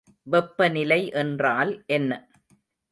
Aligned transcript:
வெப்பநிலை 0.27 1.09
என்றால் 1.13 1.83
என்ன? 1.87 2.11